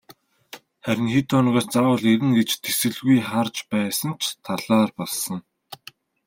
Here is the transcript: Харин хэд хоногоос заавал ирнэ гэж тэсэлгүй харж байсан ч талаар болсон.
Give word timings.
Харин 0.85 1.07
хэд 1.13 1.27
хоногоос 1.33 1.67
заавал 1.73 2.03
ирнэ 2.13 2.31
гэж 2.39 2.49
тэсэлгүй 2.63 3.19
харж 3.29 3.55
байсан 3.71 4.11
ч 4.21 4.23
талаар 4.45 4.91
болсон. 4.99 5.39